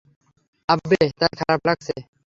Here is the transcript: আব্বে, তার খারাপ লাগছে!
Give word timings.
আব্বে, 0.69 0.99
তার 1.19 1.33
খারাপ 1.39 1.61
লাগছে! 1.67 1.93